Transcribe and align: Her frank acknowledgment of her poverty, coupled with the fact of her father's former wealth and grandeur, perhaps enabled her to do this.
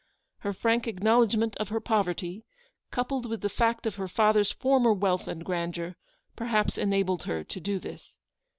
Her 0.39 0.51
frank 0.51 0.87
acknowledgment 0.87 1.55
of 1.57 1.69
her 1.69 1.79
poverty, 1.79 2.43
coupled 2.89 3.27
with 3.27 3.41
the 3.41 3.49
fact 3.49 3.85
of 3.85 3.97
her 3.97 4.07
father's 4.07 4.51
former 4.51 4.93
wealth 4.93 5.27
and 5.27 5.45
grandeur, 5.45 5.95
perhaps 6.35 6.75
enabled 6.75 7.25
her 7.25 7.43
to 7.43 7.59
do 7.59 7.77
this. 7.77 8.17